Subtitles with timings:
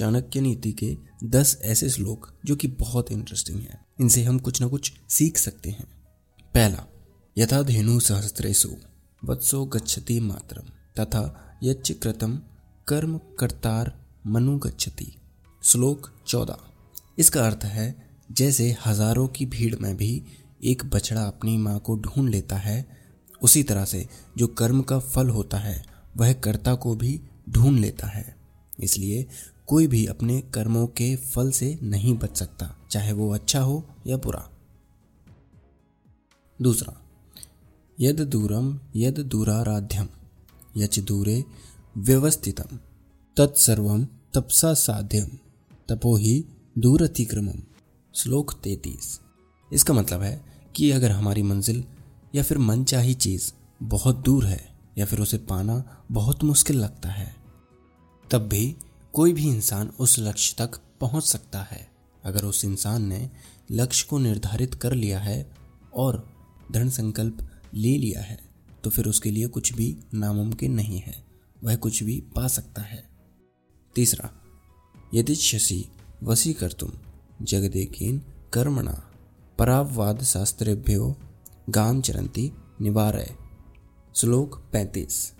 [0.00, 4.66] चाणक्य नीति के दस ऐसे श्लोक जो कि बहुत इंटरेस्टिंग है। इनसे हम कुछ ना
[4.66, 5.84] कुछ सीख सकते हैं।
[6.54, 6.84] पहला,
[7.36, 8.68] यथा धेनु सहस्त्रेशु
[9.22, 11.22] वत्सो गच्छति मातरम, तथा
[11.62, 12.40] यच्च कृतम
[12.88, 13.92] कर्म कर्तार
[14.26, 15.12] मनु गच्छति।
[15.62, 16.58] श्लोक चौदह।
[17.18, 17.94] इसका अर्थ है,
[18.32, 20.22] जैसे हज़ारों की भीड़ में भी
[20.64, 22.86] एक बछड़ा अपनी माँ को ढूंढ लेता है,
[23.42, 24.06] उसी तरह से
[24.38, 25.82] जो कर्म का फल होता है,
[26.16, 28.36] वह कर्ता को भी ढूंढ लेता है।
[28.80, 29.26] इसलिए
[29.70, 34.16] कोई भी अपने कर्मों के फल से नहीं बच सकता, चाहे वो अच्छा हो या
[34.16, 34.48] बुरा।
[36.60, 36.94] दूसरा,
[37.98, 40.08] यद दूरम, यद दूराराध्यम,
[40.76, 41.44] यच दूरे
[41.98, 42.78] व्यवस्थितम
[43.36, 45.28] तत्सर्वम तपसा साध्यम,
[45.88, 46.44] तपो ही
[46.78, 47.62] दूर अतिक्रमम
[48.14, 49.18] श्लोक तैतीस।
[49.70, 50.44] इसका मतलब है
[50.76, 51.84] कि अगर हमारी मंजिल
[52.34, 53.52] या फिर मन चाही चीज़
[53.82, 54.60] बहुत दूर है
[54.98, 57.34] या फिर उसे पाना बहुत मुश्किल लगता है,
[58.24, 58.76] तब भी
[59.14, 61.88] कोई भी इंसान उस लक्ष्य तक पहुँच सकता है।
[62.24, 63.30] अगर उस इंसान ने
[63.70, 65.50] लक्ष्य को निर्धारित कर लिया है
[65.94, 66.24] और
[66.72, 67.38] दृढ़ संकल्प
[67.74, 68.38] ले लिया है
[68.84, 71.24] तो फिर उसके लिए कुछ भी नामुमकिन नहीं है।
[71.64, 73.02] वह कुछ भी पा सकता है।
[73.94, 74.30] तीसरा
[75.14, 75.84] यदि शशि
[76.22, 76.92] वसी कर तुम
[77.42, 78.18] जगदेकीन
[78.52, 78.94] कर्मणा
[79.58, 81.14] पराववाद शास्त्रेभ्यो
[81.70, 83.34] गाम चरंती निवारय।
[84.16, 85.32] श्लोक पैंतीस।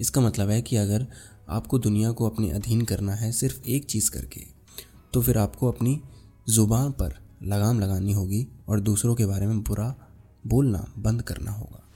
[0.00, 1.06] इसका मतलब है कि अगर
[1.50, 4.44] आपको दुनिया को अपने अधीन करना है सिर्फ़ एक चीज़ करके।
[5.12, 6.00] तो फिर आपको अपनी
[6.48, 9.94] ज़ुबान पर लगाम लगानी होगी और दूसरों के बारे में बुरा
[10.46, 11.88] बोलना बंद करना होगा।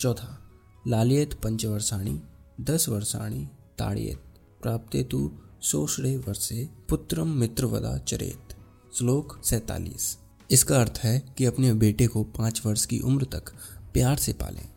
[0.00, 0.50] चौथा,
[0.88, 2.22] लालियत पंचवर्षाणी,
[2.60, 4.22] दस वर्षाणी, ताड़ियत,
[4.62, 8.56] प्राप्ते तु सोषणे वर्षे, पुत्रम मित्रवदा चरेत।
[8.98, 10.18] श्लोक सैतालीस।
[10.50, 13.54] इसका अर्थ है कि अपने बेटे को पाँच वर्ष की उम्र तक
[13.92, 14.68] प्यार से पालें।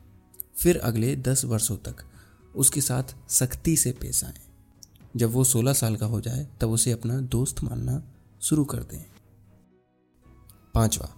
[0.57, 1.95] फिर अगले दस वर्षों तक
[2.57, 4.39] उसके साथ सख्ती से पेश आए।
[5.15, 8.03] जब वो सोलह साल का हो जाए, तब उसे अपना दोस्त मानना
[8.41, 9.05] शुरू कर दें।
[10.73, 11.09] पांचवा,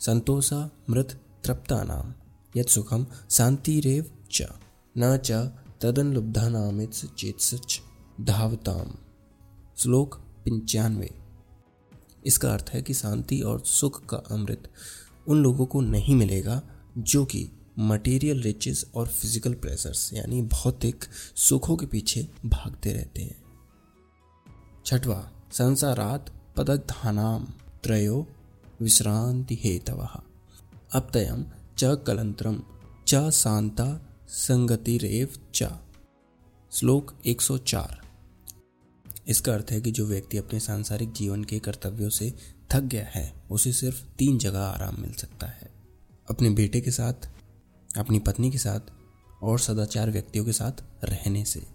[0.00, 2.14] संतोषा मृत तृप्ता नाम।
[2.60, 4.42] यद सुखम शांति रेव च,
[4.98, 5.30] न च
[5.80, 7.36] तदन लुब्धा नाम चेत
[8.20, 8.94] धावताम।
[9.76, 11.14] श्लोक पंचानवे।
[12.26, 14.72] इसका अर्थ है कि शांति और सुख का अमृत
[15.28, 16.62] उन लोगों को नहीं मिलेगा
[16.98, 21.04] जो कि मटेरियल रिचेस और फ़िज़िकल प्रेशर्स यानी भौतिक
[21.36, 23.36] सुखों के पीछे भागते रहते हैं।
[24.86, 27.44] छठवा, संसारात पदक धानाम
[27.82, 28.26] त्रयो
[28.80, 30.06] विश्रांति हेतव।
[30.92, 31.44] अपतयम
[31.78, 32.62] च कलंत्रम
[33.08, 33.86] च शांता
[34.28, 35.68] संगतिरेव च।
[36.72, 37.98] श्लोक 104
[39.28, 42.32] इसका अर्थ है कि जो व्यक्ति अपने सांसारिक जीवन के कर्तव्यों से
[42.72, 45.70] थक गया है, उसे सिर्फ़ तीन जगह आराम मिल सकता है।
[46.30, 47.28] अपने बेटे के साथ
[47.96, 48.80] अपनी पत्नी के साथ
[49.42, 50.72] और सदाचार व्यक्तियों के साथ
[51.04, 51.66] रहने से।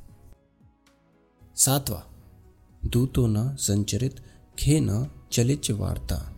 [1.55, 2.03] सातवा,
[2.85, 4.23] दूतो न संचरित,
[4.59, 6.35] खे न चलिच वार्ता।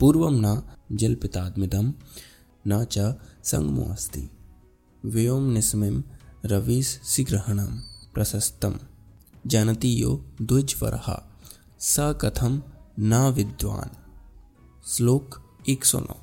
[0.00, 0.62] पूर्व न
[0.92, 1.94] जलपितात्मिदम
[2.68, 2.98] न च
[3.44, 4.30] संगमो अस्ति
[5.04, 6.04] व्योम निस्मिम
[6.44, 7.78] रविस सिग्रहणम
[8.14, 8.78] प्रशस्तम।
[9.46, 11.00] जानती यो द्विजवर,
[11.80, 12.62] स कथम
[12.98, 13.90] न विद्वान।
[14.86, 16.16] श्लोक 109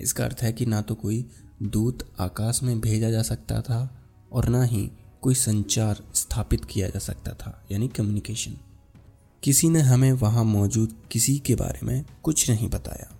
[0.00, 1.30] इसका अर्थ है कि ना तो कोई
[1.62, 3.78] दूत आकाश में भेजा जा सकता था
[4.32, 4.90] और ना ही
[5.22, 8.56] कोई संचार स्थापित किया जा सकता था, यानी कम्युनिकेशन
[9.42, 13.10] किसी ने हमें वहाँ मौजूद किसी के बारे में कुछ नहीं बताया।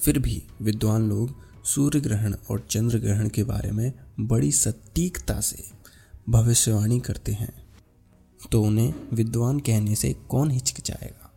[0.00, 1.34] फिर भी विद्वान लोग
[1.64, 5.64] सूर्य ग्रहण और चंद्र ग्रहण के बारे में बड़ी सटीकता से
[6.28, 7.52] भविष्यवाणी करते हैं।
[8.52, 11.30] तो उन्हें विद्वान कहने से कौन हिचकिचाएगा?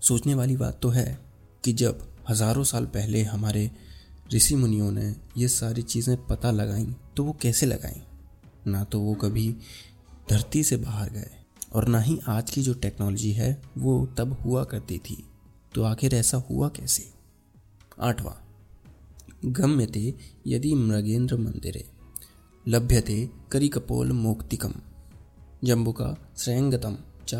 [0.00, 1.18] सोचने वाली बात तो है
[1.64, 3.70] कि जब हज़ारों साल पहले हमारे
[4.34, 8.02] ऋषि मुनियों ने ये सारी चीज़ें पता लगाई तो वो कैसे लगाई?
[8.66, 9.48] ना तो वो कभी
[10.30, 11.30] धरती से बाहर गए,
[11.72, 15.24] और ना ही आज की जो टेक्नोलॉजी है, वो तब हुआ करती थी।
[15.74, 17.08] तो आखिर ऐसा हुआ कैसे?
[18.00, 18.34] आठवां,
[19.52, 20.14] गम्यते
[20.46, 21.84] यदि मृगेंद्र मंदिरे,
[22.66, 24.74] लभ्यते करिकपोल मोक्तिकम,
[25.64, 26.96] जम्बुका श्रयंगतम
[27.28, 27.34] च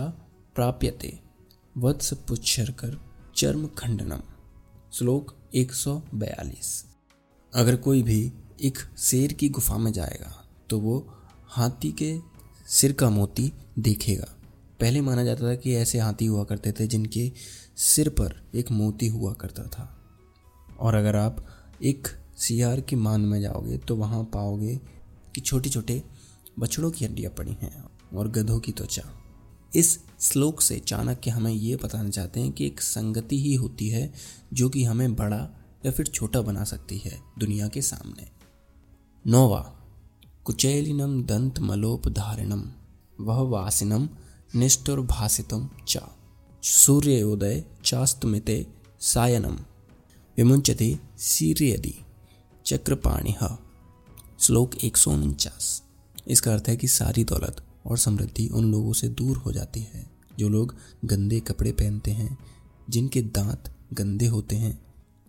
[0.56, 1.18] प्राप्यते,
[1.76, 2.98] वत्स पुच्छरकर
[3.36, 4.22] चर्म खंडनम
[4.92, 6.84] श्लोक 142
[7.54, 11.14] अगर कोई भी एक शेर की गुफा में जाएगा तो वो
[11.46, 12.18] हाथी के
[12.68, 14.26] सिर का मोती देखेगा।
[14.80, 17.32] पहले माना जाता था कि ऐसे हाथी हुआ करते थे जिनके
[17.76, 19.98] सिर पर एक मोती हुआ करता था।
[20.80, 21.46] और अगर आप
[21.82, 24.76] एक सियार की मान में जाओगे तो वहाँ पाओगे
[25.34, 26.02] कि छोटे छोटे
[26.58, 27.84] बछड़ों की हड्डियाँ पड़ी हैं
[28.14, 29.21] और गधों की त्वचा।
[29.74, 34.12] इस श्लोक से चाणक्य हमें ये बताना चाहते हैं कि एक संगति ही होती है
[34.52, 35.48] जो कि हमें बड़ा
[35.86, 38.30] या फिर छोटा बना सकती है दुनिया के सामने।
[39.26, 39.60] नोवा,
[40.44, 42.72] कुचैलिनम दंत मलोपधारिणम,
[43.20, 44.08] वह वासिनम
[44.54, 45.98] निष्ठुर्भासितम च।
[46.62, 48.66] सूर्योदय चास्तमिते
[49.00, 49.54] सायनम
[50.36, 51.94] विमुंचते सीरियदि
[52.66, 53.34] चक्रपाणि
[54.40, 55.82] श्लोक एक सौ उनचास।
[56.28, 60.10] इसका अर्थ है कि सारी दौलत और समृद्धि उन लोगों से दूर हो जाती है,
[60.38, 60.74] जो लोग
[61.04, 62.38] गंदे कपड़े पहनते हैं,
[62.90, 64.80] जिनके दांत गंदे होते हैं,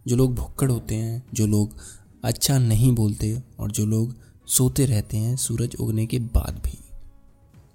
[0.08, 1.76] जो लोग भुक्कड़ होते हैं, जो लोग
[2.24, 4.16] अच्छा नहीं बोलते और जो लोग
[4.48, 6.78] सोते रहते हैं सूरज उगने के बाद भी।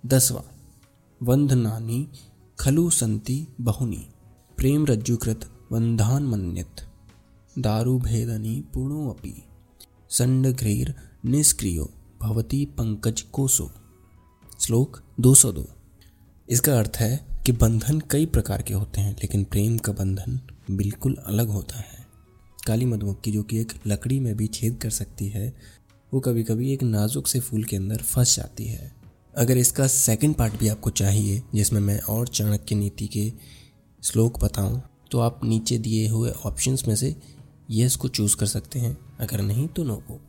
[0.06, 0.44] दसवा
[1.22, 2.08] वंदनानी
[2.58, 4.06] खलु संति बहुनी,
[4.56, 6.80] प्रेम रज्जुकृत वंधान मन्यत,
[7.58, 9.34] दारु भेदनी पूर्णो अपी
[10.10, 10.94] संडघ्रेर
[11.24, 11.90] निष्क्रियो
[12.22, 13.70] भवती पंकज कोसो।
[14.60, 15.64] श्लोक 202
[16.50, 20.40] इसका अर्थ है कि बंधन कई प्रकार के होते हैं, लेकिन प्रेम का बंधन
[20.70, 22.06] बिल्कुल अलग होता है।
[22.66, 25.54] काली मधुमक्खी, जो कि एक लकड़ी में भी छेद कर सकती है,
[26.14, 28.92] वो कभी कभी एक नाजुक से फूल के अंदर फंस जाती है।
[29.36, 33.32] अगर इसका सेकंड पार्ट भी आपको चाहिए, जिसमें मैं और चाणक्य नीति के
[34.02, 37.16] श्लोक बताऊँ तो आप नीचे दिए हुए ऑप्शंस में से
[37.70, 40.20] येस को चूज़ कर सकते हैं। अगर नहीं तो नो को।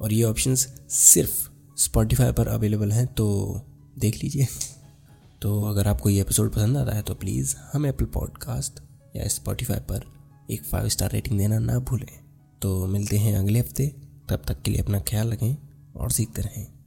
[0.00, 3.60] और ये ऑप्शंस सिर्फ़ स्पॉटिफाई पर अवेलेबल हैं तो
[3.98, 4.46] देख लीजिए।
[5.42, 8.80] तो अगर आपको ये एपिसोड पसंद आता है तो प्लीज़ हम एप्पल पॉडकास्ट
[9.16, 10.04] या स्पॉटिफाई पर
[10.50, 12.20] एक फाइव स्टार रेटिंग देना ना भूलें।
[12.62, 13.86] तो मिलते हैं अगले हफ़्ते।
[14.28, 15.56] तब तक के लिए अपना ख्याल रखें
[15.96, 16.77] और सीखते रहें।